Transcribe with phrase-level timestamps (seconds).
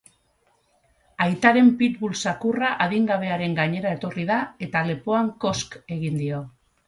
[1.25, 6.41] Aitaren pit-bull zakurra adingabearen gainera etorri da, eta lepoan kosk egin dio.